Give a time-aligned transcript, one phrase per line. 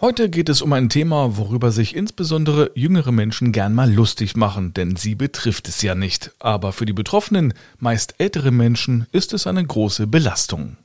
[0.00, 4.74] Heute geht es um ein Thema, worüber sich insbesondere jüngere Menschen gern mal lustig machen,
[4.74, 6.32] denn sie betrifft es ja nicht.
[6.40, 10.76] Aber für die Betroffenen, meist ältere Menschen, ist es eine große Belastung.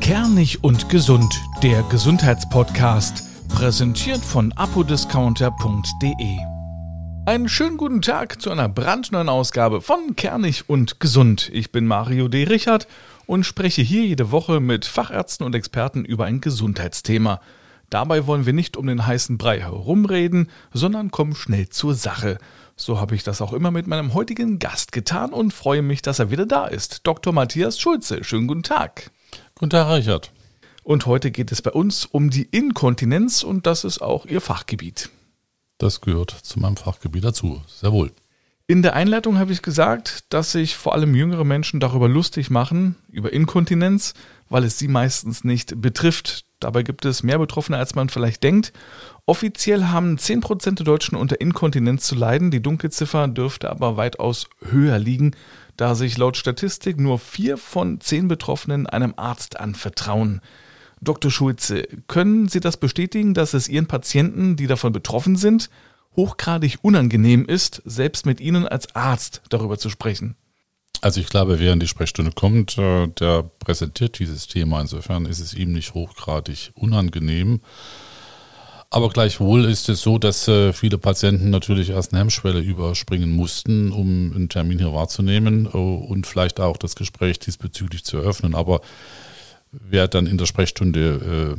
[0.00, 6.36] Kernig und gesund, der Gesundheitspodcast, präsentiert von apodiscounter.de.
[7.26, 11.48] Einen schönen guten Tag zu einer brandneuen Ausgabe von Kernig und Gesund.
[11.52, 12.44] Ich bin Mario D.
[12.44, 12.88] Richard
[13.26, 17.40] und spreche hier jede Woche mit Fachärzten und Experten über ein Gesundheitsthema.
[17.90, 22.38] Dabei wollen wir nicht um den heißen Brei herumreden, sondern kommen schnell zur Sache.
[22.76, 26.18] So habe ich das auch immer mit meinem heutigen Gast getan und freue mich, dass
[26.18, 27.06] er wieder da ist.
[27.06, 27.32] Dr.
[27.32, 28.24] Matthias Schulze.
[28.24, 29.10] Schönen guten Tag.
[29.54, 30.32] Guten Tag, Richard.
[30.82, 35.10] Und heute geht es bei uns um die Inkontinenz und das ist auch Ihr Fachgebiet.
[35.78, 37.62] Das gehört zu meinem Fachgebiet dazu.
[37.66, 38.12] Sehr wohl.
[38.68, 42.96] In der Einleitung habe ich gesagt, dass sich vor allem jüngere Menschen darüber lustig machen,
[43.12, 44.14] über Inkontinenz,
[44.48, 46.44] weil es sie meistens nicht betrifft.
[46.58, 48.72] Dabei gibt es mehr Betroffene, als man vielleicht denkt.
[49.24, 52.50] Offiziell haben 10% der Deutschen unter Inkontinenz zu leiden.
[52.50, 55.36] Die Dunkelziffer dürfte aber weitaus höher liegen,
[55.76, 60.40] da sich laut Statistik nur vier von zehn Betroffenen einem Arzt anvertrauen.
[61.00, 61.30] Dr.
[61.30, 65.70] Schulze, können Sie das bestätigen, dass es Ihren Patienten, die davon betroffen sind,
[66.16, 70.36] hochgradig unangenehm ist, selbst mit Ihnen als Arzt darüber zu sprechen?
[71.00, 74.80] Also ich glaube, wer in die Sprechstunde kommt, äh, der präsentiert dieses Thema.
[74.80, 77.60] Insofern ist es ihm nicht hochgradig unangenehm.
[78.88, 83.92] Aber gleichwohl ist es so, dass äh, viele Patienten natürlich erst eine Hemmschwelle überspringen mussten,
[83.92, 88.54] um einen Termin hier wahrzunehmen äh, und vielleicht auch das Gespräch diesbezüglich zu eröffnen.
[88.54, 88.80] Aber
[89.70, 91.58] wer dann in der Sprechstunde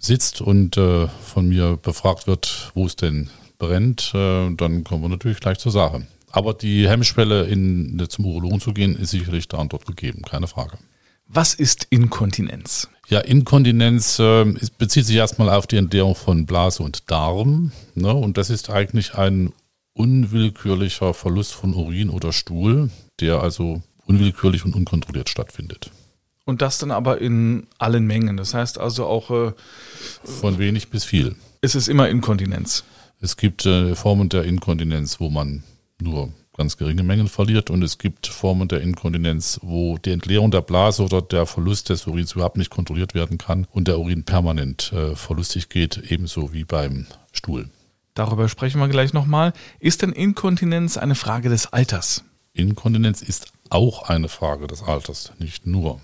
[0.00, 3.28] sitzt und von mir befragt wird, wo es denn
[3.60, 6.04] brennt, äh, dann kommen wir natürlich gleich zur Sache.
[6.32, 10.48] Aber die Hemmschwelle, in, zum Urologen zu gehen, ist sicherlich da und dort gegeben, keine
[10.48, 10.78] Frage.
[11.26, 12.88] Was ist Inkontinenz?
[13.08, 14.44] Ja, Inkontinenz äh,
[14.78, 17.70] bezieht sich erstmal auf die Entleerung von Blase und Darm.
[17.94, 18.12] Ne?
[18.12, 19.52] Und das ist eigentlich ein
[19.92, 25.90] unwillkürlicher Verlust von Urin oder Stuhl, der also unwillkürlich und unkontrolliert stattfindet.
[26.44, 28.36] Und das dann aber in allen Mengen.
[28.36, 29.30] Das heißt also auch.
[29.30, 29.52] Äh,
[30.24, 31.36] von wenig bis viel.
[31.60, 32.84] Es ist immer Inkontinenz.
[33.20, 35.62] Es gibt äh, Formen der Inkontinenz, wo man
[36.00, 40.62] nur ganz geringe Mengen verliert und es gibt Formen der Inkontinenz, wo die Entleerung der
[40.62, 44.92] Blase oder der Verlust des Urins überhaupt nicht kontrolliert werden kann und der Urin permanent
[44.92, 47.68] äh, verlustig geht, ebenso wie beim Stuhl.
[48.14, 49.52] Darüber sprechen wir gleich nochmal.
[49.78, 52.24] Ist denn Inkontinenz eine Frage des Alters?
[52.54, 56.00] Inkontinenz ist auch eine Frage des Alters, nicht nur.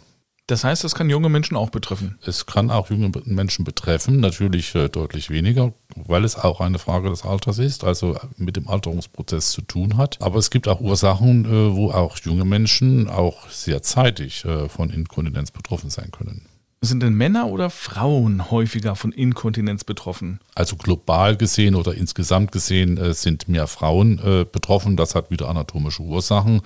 [0.49, 2.19] Das heißt, es kann junge Menschen auch betreffen.
[2.25, 7.11] Es kann auch junge Menschen betreffen, natürlich äh, deutlich weniger, weil es auch eine Frage
[7.11, 10.23] des Alters ist, also mit dem Alterungsprozess zu tun hat.
[10.23, 14.91] Aber es gibt auch Ursachen, äh, wo auch junge Menschen auch sehr zeitig äh, von
[14.91, 16.43] Inkontinenz betroffen sein können.
[16.87, 20.41] Sind denn Männer oder Frauen häufiger von Inkontinenz betroffen?
[20.55, 24.97] Also global gesehen oder insgesamt gesehen äh, sind mehr Frauen äh, betroffen.
[24.97, 26.63] Das hat wieder anatomische Ursachen,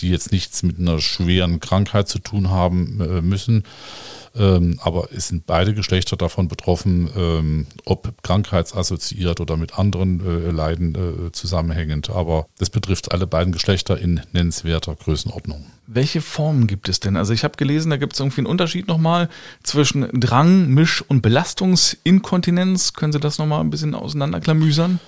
[0.00, 3.64] die jetzt nichts mit einer schweren Krankheit zu tun haben äh, müssen.
[4.36, 10.50] Ähm, aber es sind beide Geschlechter davon betroffen, ähm, ob krankheitsassoziiert oder mit anderen äh,
[10.50, 12.10] Leiden äh, zusammenhängend.
[12.10, 15.66] Aber das betrifft alle beiden Geschlechter in nennenswerter Größenordnung.
[15.86, 17.16] Welche Formen gibt es denn?
[17.16, 19.28] Also ich habe gelesen, da gibt es irgendwie einen Unterschied nochmal
[19.62, 22.94] zwischen Drang, Misch- und Belastungsinkontinenz.
[22.94, 24.98] Können Sie das nochmal ein bisschen auseinanderklamüsern?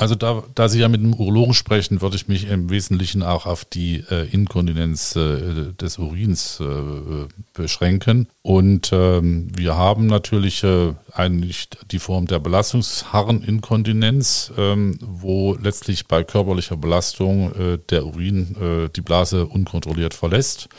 [0.00, 3.44] Also da, da Sie ja mit dem Urologen sprechen, würde ich mich im Wesentlichen auch
[3.44, 8.26] auf die äh, Inkontinenz äh, des Urins äh, beschränken.
[8.40, 16.24] Und ähm, wir haben natürlich äh, eigentlich die Form der Belastungsharreninkontinenz, ähm, wo letztlich bei
[16.24, 20.70] körperlicher Belastung äh, der Urin äh, die Blase unkontrolliert verlässt.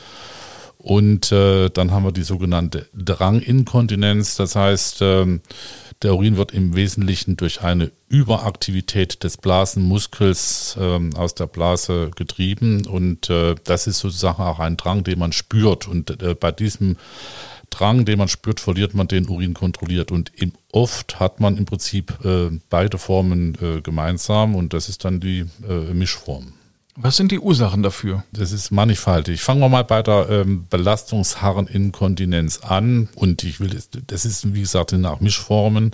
[0.81, 5.41] Und äh, dann haben wir die sogenannte Dranginkontinenz, das heißt, ähm,
[6.01, 12.87] der Urin wird im Wesentlichen durch eine Überaktivität des Blasenmuskels ähm, aus der Blase getrieben.
[12.87, 15.87] Und äh, das ist sozusagen auch ein Drang, den man spürt.
[15.87, 16.97] Und äh, bei diesem
[17.69, 20.11] Drang, den man spürt, verliert man den Urin kontrolliert.
[20.11, 24.55] Und im, oft hat man im Prinzip äh, beide Formen äh, gemeinsam.
[24.55, 26.53] Und das ist dann die äh, Mischform.
[26.95, 28.23] Was sind die Ursachen dafür?
[28.33, 29.41] Das ist mannigfaltig.
[29.41, 33.09] Fangen wir mal bei der ähm, Belastungsharreninkontinenz an.
[33.15, 35.91] Und ich will, das ist, wie gesagt, in auch Mischformen.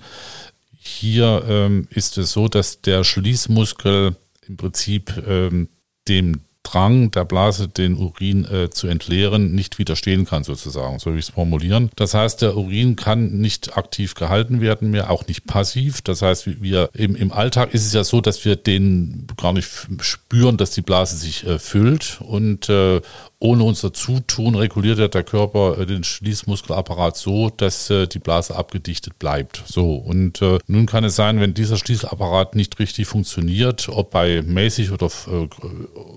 [0.80, 4.16] Hier ähm, ist es so, dass der Schließmuskel
[4.48, 5.70] im Prinzip ähm,
[6.08, 11.20] dem Drang der Blase, den Urin äh, zu entleeren, nicht widerstehen kann, sozusagen, so wie
[11.20, 11.90] ich es formulieren.
[11.96, 16.02] Das heißt, der Urin kann nicht aktiv gehalten werden mehr, auch nicht passiv.
[16.02, 19.70] Das heißt, wir im, im Alltag ist es ja so, dass wir den gar nicht
[20.02, 23.02] spüren, dass die Blase sich äh, füllt und äh,
[23.40, 29.20] ohne unser Zutun reguliert der Körper äh, den Schließmuskelapparat so, dass äh, die Blase abgedichtet
[29.20, 29.64] bleibt.
[29.68, 29.96] So.
[29.96, 34.92] Und äh, nun kann es sein, wenn dieser Schließapparat nicht richtig funktioniert, ob bei mäßig
[34.92, 35.10] oder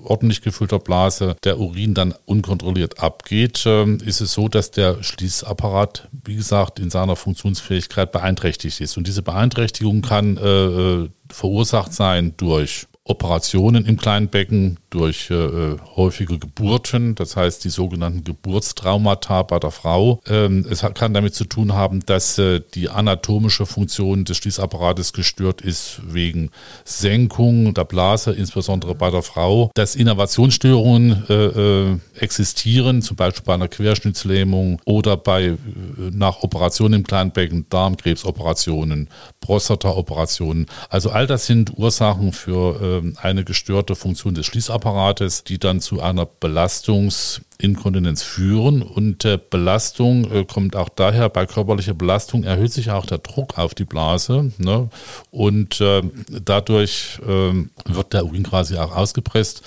[0.05, 6.08] ordentlich gefüllter Blase der Urin dann unkontrolliert abgeht, äh, ist es so, dass der Schließapparat,
[6.25, 8.96] wie gesagt, in seiner Funktionsfähigkeit beeinträchtigt ist.
[8.96, 17.15] Und diese Beeinträchtigung kann verursacht sein durch Operationen im kleinen Becken, durch äh, häufige Geburten,
[17.15, 20.21] das heißt die sogenannten Geburtstraumata bei der Frau.
[20.29, 25.61] Ähm, es kann damit zu tun haben, dass äh, die anatomische Funktion des Schließapparates gestört
[25.61, 26.51] ist wegen
[26.85, 29.71] Senkung der Blase, insbesondere bei der Frau.
[29.75, 35.57] Dass Innovationsstörungen äh, äh, existieren, zum Beispiel bei einer Querschnittslähmung oder bei äh,
[36.12, 39.09] nach Operationen im kleinen Becken, Darmkrebsoperationen,
[39.41, 40.67] Prostataoperationen.
[40.89, 44.91] Also all das sind Ursachen für ähm, eine gestörte Funktion des Schließapparates.
[44.91, 48.82] Apparates, die dann zu einer Belastungsinkontinenz führen.
[48.82, 53.58] Und äh, Belastung äh, kommt auch daher, bei körperlicher Belastung erhöht sich auch der Druck
[53.58, 54.52] auf die Blase.
[54.58, 54.88] Ne?
[55.31, 59.62] Und äh, dadurch ähm, wird der Urin quasi auch ausgepresst.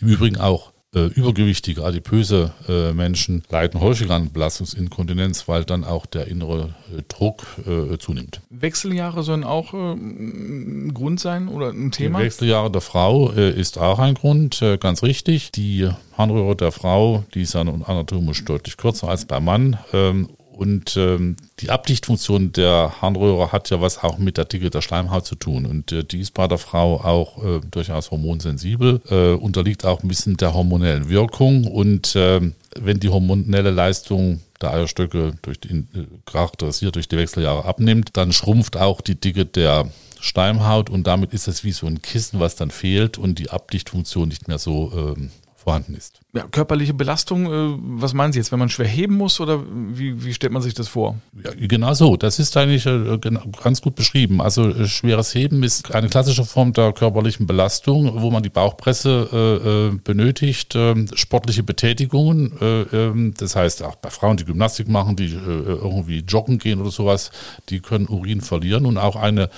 [0.00, 6.06] Im Übrigen auch äh, übergewichtige, adipöse äh, Menschen leiden häufiger an Belastungsinkontinenz, weil dann auch
[6.06, 8.40] der innere äh, Druck äh, zunimmt.
[8.48, 12.20] Wechseljahre sollen auch äh, ein Grund sein oder ein Thema?
[12.20, 15.52] Die Wechseljahre der Frau äh, ist auch ein Grund, ganz richtig.
[15.52, 19.78] Die Harnröhre der Frau, die ist dann anatomisch deutlich kürzer als beim Mann.
[19.92, 24.82] Ähm, und ähm, die Abdichtfunktion der Harnröhre hat ja was auch mit der Dicke der
[24.82, 25.66] Schleimhaut zu tun.
[25.66, 30.08] Und äh, die ist bei der Frau auch äh, durchaus hormonsensibel, äh, unterliegt auch ein
[30.08, 31.64] bisschen der hormonellen Wirkung.
[31.68, 37.64] Und ähm, wenn die hormonelle Leistung der Eierstöcke durch die, äh, charakterisiert durch die Wechseljahre
[37.64, 39.88] abnimmt, dann schrumpft auch die Dicke der
[40.18, 44.26] Schleimhaut und damit ist es wie so ein Kissen, was dann fehlt und die Abdichtfunktion
[44.26, 46.18] nicht mehr so ähm, vorhanden ist.
[46.34, 50.26] Ja, körperliche Belastung, äh, was meinen Sie jetzt, wenn man schwer heben muss oder wie,
[50.26, 51.16] wie stellt man sich das vor?
[51.42, 53.18] Ja, genau so, das ist eigentlich äh,
[53.62, 54.42] ganz gut beschrieben.
[54.42, 59.98] Also äh, schweres Heben ist eine klassische Form der körperlichen Belastung, wo man die Bauchpresse
[60.04, 65.32] benötigt, ähm, sportliche Betätigungen, äh, ähm, das heißt auch bei Frauen, die Gymnastik machen, die
[65.32, 67.30] irgendwie joggen gehen oder sowas,
[67.70, 69.48] die können Urin verlieren und auch eine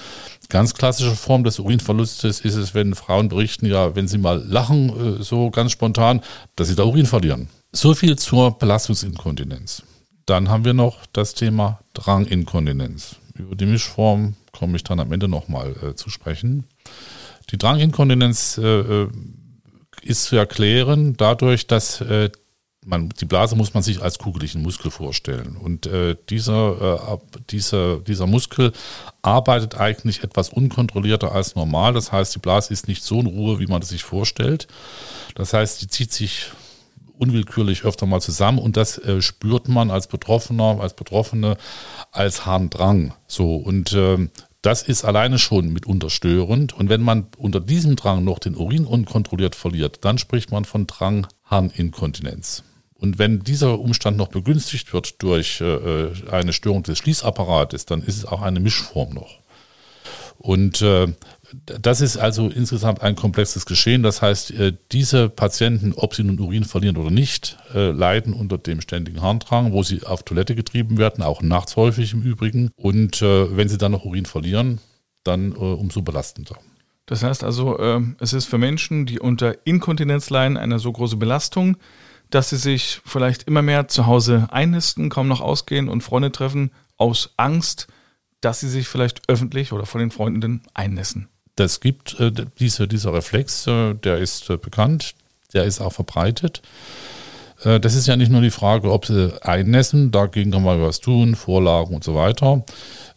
[0.51, 5.23] Ganz klassische Form des Urinverlustes ist es, wenn Frauen berichten, ja, wenn sie mal lachen,
[5.23, 6.23] so ganz spontan,
[6.61, 7.49] dass sie da Urin verlieren.
[7.73, 9.83] So viel zur Belastungsinkontinenz.
[10.27, 13.17] Dann haben wir noch das Thema Dranginkontinenz.
[13.35, 16.67] Über die Mischform komme ich dann am Ende nochmal äh, zu sprechen.
[17.51, 19.09] Die Dranginkontinenz äh, äh,
[20.03, 22.29] ist zu erklären dadurch, dass äh,
[22.85, 25.57] man, die Blase muss man sich als kugeligen Muskel vorstellen.
[25.57, 27.19] Und äh, dieser, äh,
[27.51, 28.73] dieser, dieser Muskel
[29.23, 31.93] arbeitet eigentlich etwas unkontrollierter als normal.
[31.93, 34.67] Das heißt, die Blase ist nicht so in Ruhe, wie man es sich vorstellt.
[35.35, 36.51] Das heißt, die zieht sich
[37.19, 41.59] unwillkürlich öfter mal zusammen und das äh, spürt man als Betroffener, als Betroffene
[42.13, 43.13] als Harndrang.
[43.27, 44.29] So und äh,
[44.63, 46.73] das ist alleine schon mitunter störend.
[46.73, 50.87] Und wenn man unter diesem Drang noch den Urin unkontrolliert verliert, dann spricht man von
[50.87, 52.65] Drang-Harninkontinenz.
[53.01, 58.19] Und wenn dieser Umstand noch begünstigt wird durch äh, eine Störung des Schließapparates, dann ist
[58.19, 59.39] es auch eine Mischform noch.
[60.37, 61.07] Und äh,
[61.65, 64.03] das ist also insgesamt ein komplexes Geschehen.
[64.03, 68.59] Das heißt, äh, diese Patienten, ob sie nun Urin verlieren oder nicht, äh, leiden unter
[68.59, 72.71] dem ständigen Harndrang, wo sie auf Toilette getrieben werden, auch nachts häufig im Übrigen.
[72.77, 74.79] Und äh, wenn sie dann noch Urin verlieren,
[75.25, 76.57] dann umso belastender.
[77.05, 77.79] Das heißt also,
[78.21, 81.77] es ist für Menschen, die unter Inkontinenz leiden, eine so große Belastung,
[82.31, 86.71] dass sie sich vielleicht immer mehr zu Hause einnisten, kaum noch ausgehen und Freunde treffen,
[86.97, 87.89] aus Angst,
[88.41, 91.29] dass sie sich vielleicht öffentlich oder von den Freunden einnässen.
[91.57, 95.15] Das gibt äh, diese, dieser Reflex, äh, der ist äh, bekannt,
[95.53, 96.63] der ist auch verbreitet.
[97.65, 101.01] Äh, das ist ja nicht nur die Frage, ob sie einnässen, dagegen kann man was
[101.01, 102.65] tun, Vorlagen und so weiter.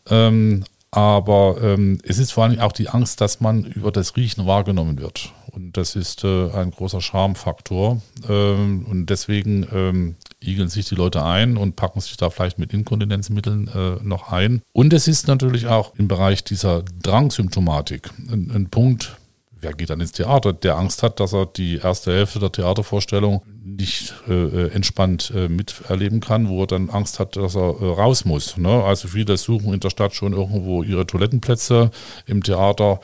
[0.10, 4.46] Ähm, aber ähm, es ist vor allem auch die Angst, dass man über das Riechen
[4.46, 5.32] wahrgenommen wird.
[5.54, 8.02] Und das ist äh, ein großer Charmfaktor.
[8.28, 12.74] Ähm, und deswegen ähm, igeln sich die Leute ein und packen sich da vielleicht mit
[12.74, 14.62] Inkontinenzmitteln äh, noch ein.
[14.74, 19.16] Und es ist natürlich auch im Bereich dieser Drangsymptomatik ein, ein Punkt,
[19.64, 23.42] wer geht dann ins Theater, der Angst hat, dass er die erste Hälfte der Theatervorstellung
[23.64, 28.26] nicht äh, entspannt äh, miterleben kann, wo er dann Angst hat, dass er äh, raus
[28.26, 28.58] muss.
[28.58, 28.84] Ne?
[28.84, 31.92] Also viele suchen in der Stadt schon irgendwo ihre Toilettenplätze
[32.26, 33.00] im Theater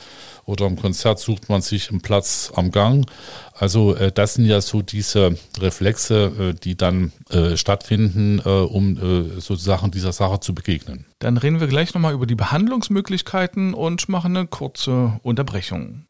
[0.46, 3.06] oder im Konzert sucht man sich einen Platz am Gang.
[3.54, 8.98] Also äh, das sind ja so diese Reflexe, äh, die dann äh, stattfinden, äh, um
[8.98, 11.06] äh, sozusagen dieser Sache zu begegnen.
[11.20, 16.06] Dann reden wir gleich nochmal über die Behandlungsmöglichkeiten und machen eine kurze Unterbrechung.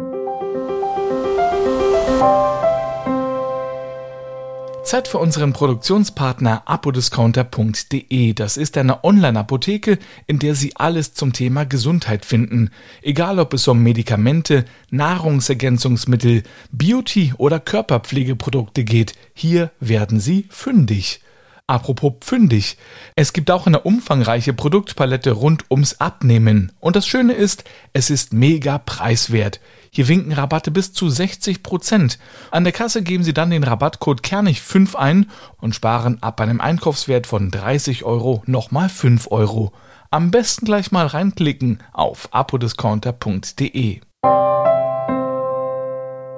[4.89, 8.34] Zeit für unseren Produktionspartner apodiscounter.de.
[8.34, 12.72] Das ist eine Online-Apotheke, in der Sie alles zum Thema Gesundheit finden.
[13.03, 16.41] Egal ob es um Medikamente, Nahrungsergänzungsmittel,
[16.72, 21.22] Beauty oder Körperpflegeprodukte geht, hier werden Sie fündig.
[21.67, 22.79] Apropos pfündig.
[23.15, 26.72] Es gibt auch eine umfangreiche Produktpalette rund ums Abnehmen.
[26.79, 29.60] Und das Schöne ist, es ist mega preiswert.
[29.91, 32.19] Hier winken Rabatte bis zu 60 Prozent.
[32.51, 37.27] An der Kasse geben Sie dann den Rabattcode Kernig5 ein und sparen ab einem Einkaufswert
[37.27, 39.72] von 30 Euro nochmal 5 Euro.
[40.12, 44.01] Am besten gleich mal reinklicken auf apodiscounter.de.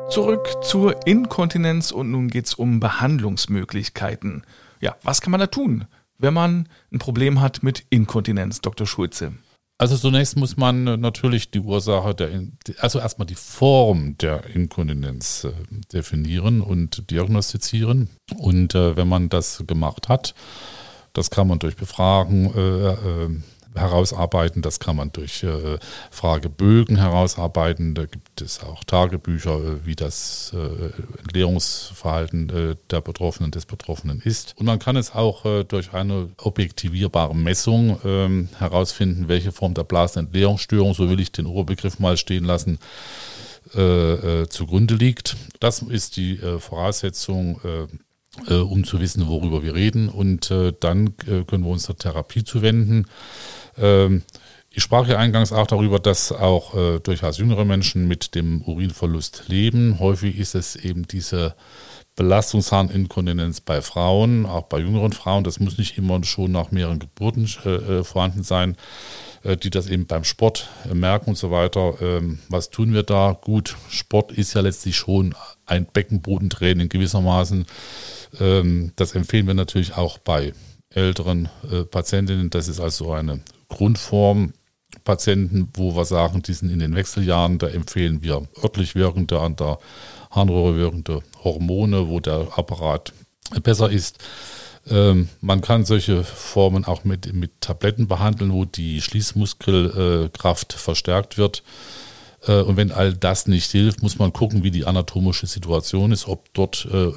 [0.10, 4.44] Zurück zur Inkontinenz und nun geht's um Behandlungsmöglichkeiten.
[4.82, 5.86] Ja, was kann man da tun,
[6.18, 8.86] wenn man ein Problem hat mit Inkontinenz, Dr.
[8.86, 9.34] Schulze?
[9.82, 12.30] Also zunächst muss man natürlich die Ursache der,
[12.78, 15.54] also erstmal die Form der Inkontinenz äh,
[15.92, 18.08] definieren und diagnostizieren.
[18.38, 20.36] Und äh, wenn man das gemacht hat,
[21.14, 23.26] das kann man durch Befragen äh,
[23.76, 24.62] herausarbeiten.
[24.62, 25.78] Das kann man durch äh,
[26.10, 27.96] Fragebögen herausarbeiten.
[27.96, 30.90] Da gibt es auch Tagebücher, äh, wie das äh,
[31.22, 34.56] Entleerungsverhalten äh, der Betroffenen, des Betroffenen ist.
[34.58, 39.84] Und man kann es auch äh, durch eine objektivierbare Messung ähm, herausfinden, welche Form der
[39.84, 42.80] Blasenentleerungsstörung, so will ich den Oberbegriff mal stehen lassen,
[43.74, 45.38] äh, zugrunde liegt.
[45.60, 47.62] Das ist die Voraussetzung
[48.48, 50.10] um zu wissen, worüber wir reden.
[50.10, 53.06] Und dann können wir uns der Therapie zuwenden.
[53.82, 54.24] Ähm,
[54.74, 59.44] ich sprach ja eingangs auch darüber, dass auch äh, durchaus jüngere Menschen mit dem Urinverlust
[59.48, 60.00] leben.
[60.00, 61.56] Häufig ist es eben diese
[62.16, 65.44] Belastungsharninkontinenz bei Frauen, auch bei jüngeren Frauen.
[65.44, 68.78] Das muss nicht immer schon nach mehreren Geburten äh, äh vorhanden sein,
[69.44, 71.96] äh, die das eben beim Sport äh, merken und so weiter.
[72.02, 73.38] Ähm, was tun wir da?
[73.42, 75.36] Gut, Sport ist ja letztlich schon
[75.66, 77.66] ein Beckenbodentraining gewissermaßen.
[78.40, 80.54] Ähm, das empfehlen wir natürlich auch bei
[80.90, 82.50] älteren äh, Patientinnen.
[82.50, 84.54] Das ist also eine Grundform.
[85.04, 89.56] Patienten, wo wir sagen, die sind in den Wechseljahren, da empfehlen wir örtlich wirkende, an
[89.56, 89.80] der
[90.30, 93.14] Harnröhre wirkende Hormone, wo der Apparat
[93.64, 94.20] besser ist.
[94.90, 101.38] Ähm, man kann solche Formen auch mit, mit Tabletten behandeln, wo die Schließmuskelkraft äh, verstärkt
[101.38, 101.64] wird.
[102.48, 106.28] Äh, und wenn all das nicht hilft, muss man gucken, wie die anatomische Situation ist,
[106.28, 107.12] ob dort äh,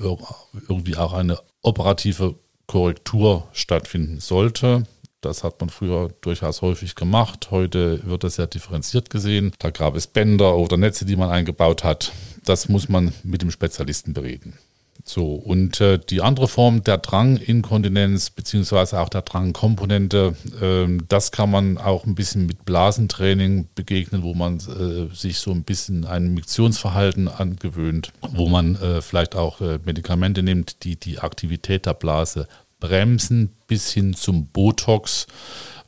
[0.69, 2.35] irgendwie auch eine operative
[2.67, 4.85] Korrektur stattfinden sollte.
[5.25, 7.51] Das hat man früher durchaus häufig gemacht.
[7.51, 9.53] Heute wird das ja differenziert gesehen.
[9.59, 12.13] Da gab es Bänder oder Netze, die man eingebaut hat.
[12.45, 14.59] Das muss man mit dem Spezialisten bereden.
[15.07, 21.51] So, und äh, die andere Form der Dranginkontinenz, beziehungsweise auch der Drangkomponente, äh, das kann
[21.51, 26.33] man auch ein bisschen mit Blasentraining begegnen, wo man äh, sich so ein bisschen ein
[26.33, 32.49] Miktionsverhalten angewöhnt, wo man äh, vielleicht auch äh, Medikamente nimmt, die die Aktivität der Blase
[32.85, 35.27] bremsen, bis hin zum Botox,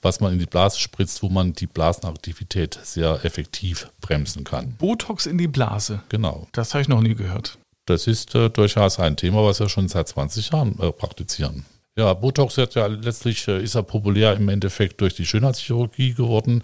[0.00, 4.76] was man in die Blase spritzt, wo man die Blasenaktivität sehr effektiv bremsen kann.
[4.78, 6.00] Botox in die Blase?
[6.08, 6.46] Genau.
[6.52, 7.58] Das habe ich noch nie gehört.
[7.84, 11.66] Das ist äh, durchaus ein Thema, was wir schon seit 20 Jahren äh, praktizieren.
[11.96, 16.62] Ja, Botox wird ja letztlich äh, ist ja populär im Endeffekt durch die Schönheitschirurgie geworden.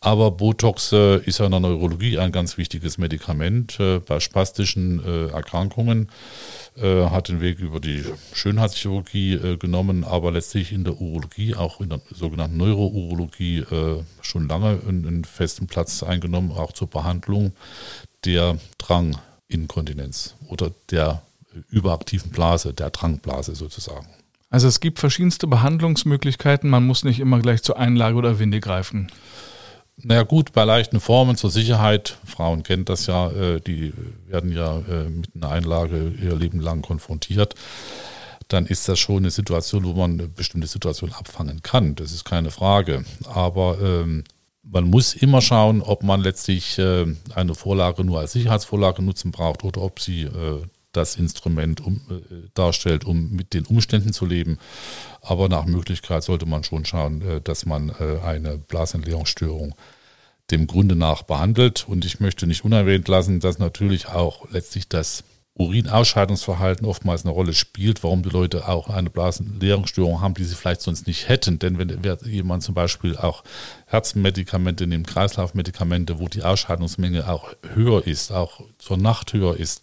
[0.00, 5.02] Aber Botox äh, ist ja in der Neurologie ein ganz wichtiges Medikament äh, bei spastischen
[5.04, 6.08] äh, Erkrankungen.
[6.78, 12.02] hat den Weg über die Schönheitschirurgie genommen, aber letztlich in der Urologie, auch in der
[12.10, 13.64] sogenannten Neurourologie,
[14.20, 17.52] schon lange einen, einen festen Platz eingenommen, auch zur Behandlung
[18.26, 19.16] der Drang
[19.48, 21.22] Inkontinenz oder der
[21.70, 24.08] überaktiven Blase, der Drangblase sozusagen.
[24.50, 29.10] Also es gibt verschiedenste Behandlungsmöglichkeiten, man muss nicht immer gleich zur Einlage oder Winde greifen.
[30.02, 33.94] Naja gut, bei leichten Formen zur Sicherheit, Frauen kennen das ja, äh, die
[34.26, 37.54] werden ja äh, mit einer Einlage ihr Leben lang konfrontiert,
[38.48, 41.94] dann ist das schon eine Situation, wo man eine bestimmte Situation abfangen kann.
[41.94, 43.04] Das ist keine Frage.
[43.24, 44.24] Aber ähm,
[44.62, 49.64] man muss immer schauen, ob man letztlich äh, eine Vorlage nur als Sicherheitsvorlage nutzen braucht
[49.64, 50.62] oder ob sie äh,
[50.96, 54.58] das Instrument um, äh, darstellt, um mit den Umständen zu leben.
[55.22, 59.74] Aber nach Möglichkeit sollte man schon schauen, äh, dass man äh, eine Blasentleerungsstörung
[60.50, 61.86] dem Grunde nach behandelt.
[61.88, 65.24] Und ich möchte nicht unerwähnt lassen, dass natürlich auch letztlich das
[65.58, 70.82] Urinausscheidungsverhalten oftmals eine Rolle spielt, warum die Leute auch eine Blasenleerungsstörung haben, die sie vielleicht
[70.82, 71.58] sonst nicht hätten.
[71.58, 73.42] Denn wenn jemand zum Beispiel auch
[73.86, 79.80] Herzmedikamente nimmt, Kreislaufmedikamente, wo die Ausscheidungsmenge auch höher ist, auch zur Nacht höher ist,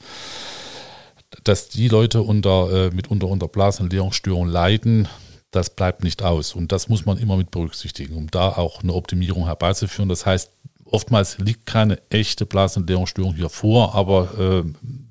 [1.44, 5.08] dass die Leute unter, äh, mitunter unter Blasenleerungsstörung leiden,
[5.52, 6.54] das bleibt nicht aus.
[6.54, 10.10] Und das muss man immer mit berücksichtigen, um da auch eine Optimierung herbeizuführen.
[10.10, 10.52] Das heißt,
[10.86, 14.64] oftmals liegt keine echte Blasenentleerungsstörung hier vor, aber äh,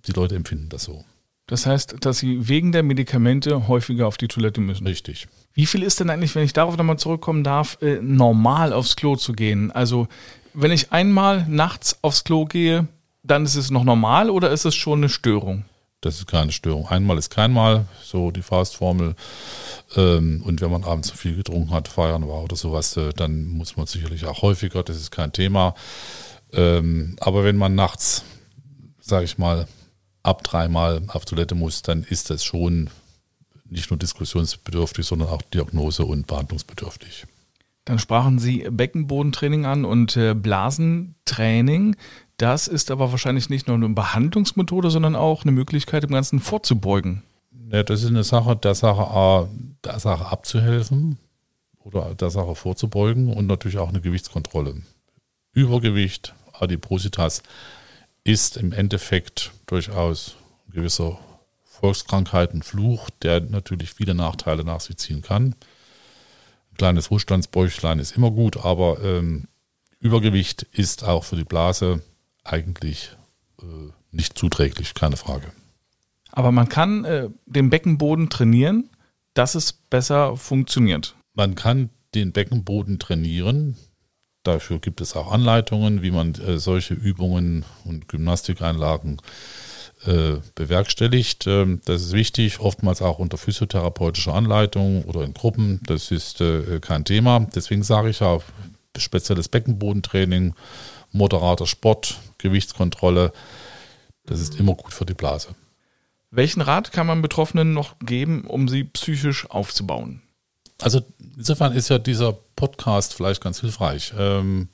[0.07, 1.05] die Leute empfinden das so.
[1.47, 4.87] Das heißt, dass Sie wegen der Medikamente häufiger auf die Toilette müssen.
[4.87, 5.29] Richtig.
[5.55, 9.17] Wie viel ist denn eigentlich, wenn ich darauf nochmal zurückkommen darf, äh, normal aufs Klo
[9.17, 9.71] zu gehen?
[9.71, 10.09] Also,
[10.55, 12.87] wenn ich einmal nachts aufs Klo gehe,
[13.23, 15.65] dann ist es noch normal oder ist es schon eine Störung?
[16.03, 16.89] Das ist keine Störung.
[16.89, 19.15] Einmal ist kein Mal, so die Faustformel.
[19.97, 23.47] Ähm, und wenn man abends zu viel getrunken hat, feiern war oder sowas, äh, dann
[23.47, 25.75] muss man sicherlich auch häufiger, das ist kein Thema.
[26.53, 28.25] Ähm, aber wenn man nachts,
[29.01, 29.69] sage ich mal,
[30.25, 32.91] ab dreimal auf Toilette muss, dann ist das schon
[33.65, 37.27] nicht nur diskussionsbedürftig, sondern auch diagnose- und behandlungsbedürftig.
[37.85, 41.97] Dann sprachen Sie Beckenbodentraining an und äh, Blasentraining.
[42.43, 47.23] Das ist aber wahrscheinlich nicht nur eine Behandlungsmethode, sondern auch eine Möglichkeit, dem Ganzen vorzubeugen.
[47.71, 49.49] Ja, das ist eine Sache, der Sache A,
[49.85, 51.19] der Sache abzuhelfen
[51.79, 54.83] oder der Sache vorzubeugen und natürlich auch eine Gewichtskontrolle.
[55.53, 57.45] Übergewicht, Adipositas
[58.25, 60.35] ist im Endeffekt durchaus
[60.67, 61.21] ein gewisser
[61.63, 65.55] Volkskrankheitenfluch, der natürlich viele Nachteile nach sich ziehen kann.
[66.73, 69.47] Ein kleines Wohlstandsbäuchlein ist immer gut, aber ähm,
[70.01, 72.03] Übergewicht ist auch für die Blase
[72.45, 73.17] eigentlich
[73.61, 73.65] äh,
[74.11, 75.53] nicht zuträglich, keine Frage.
[76.31, 78.91] Aber man kann äh, den Beckenboden trainieren,
[79.35, 81.15] dass es besser funktioniert.
[81.35, 83.77] Man kann den Beckenboden trainieren.
[84.43, 89.21] Dafür gibt es auch Anleitungen, wie man äh, solche Übungen und Gymnastikeinlagen
[90.05, 91.47] äh, bewerkstellicht.
[91.47, 95.81] Ähm, das ist wichtig, oftmals auch unter physiotherapeutischer Anleitung oder in Gruppen.
[95.87, 97.47] Das ist äh, kein Thema.
[97.55, 98.39] Deswegen sage ich ja,
[98.99, 100.55] spezielles Beckenbodentraining,
[101.13, 103.33] moderater Sport, Gewichtskontrolle,
[104.27, 105.55] das ist immer gut für die Blase.
[106.31, 110.23] Welchen Rat kann man Betroffenen noch geben, um sie psychisch aufzubauen?
[110.81, 111.03] Also
[111.37, 114.13] insofern ist ja dieser Podcast vielleicht ganz hilfreich.
[114.19, 114.69] Ähm,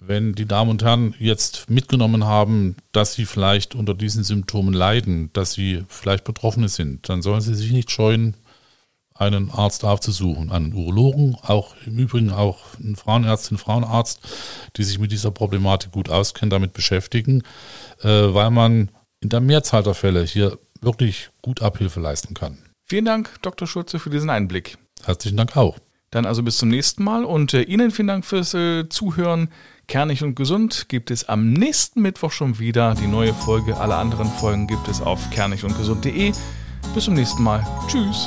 [0.00, 5.30] wenn die Damen und Herren jetzt mitgenommen haben, dass sie vielleicht unter diesen Symptomen leiden,
[5.32, 8.34] dass sie vielleicht Betroffene sind, dann sollen sie sich nicht scheuen,
[9.18, 14.20] einen Arzt aufzusuchen, einen Urologen, auch im Übrigen auch einen Frauenärztin, Frauenarzt,
[14.76, 17.42] die sich mit dieser Problematik gut auskennen, damit beschäftigen,
[18.02, 22.58] äh, weil man in der Mehrzahl der Fälle hier wirklich gut Abhilfe leisten kann.
[22.84, 23.66] Vielen Dank, Dr.
[23.66, 24.78] Schulze, für diesen Einblick.
[25.04, 25.78] Herzlichen Dank auch.
[26.10, 29.48] Dann also bis zum nächsten Mal und äh, Ihnen vielen Dank fürs äh, Zuhören.
[29.88, 32.94] Kernig und gesund gibt es am nächsten Mittwoch schon wieder.
[32.94, 36.32] Die neue Folge, alle anderen Folgen gibt es auf kernigundgesund.de.
[36.94, 37.66] Bis zum nächsten Mal.
[37.88, 38.26] Tschüss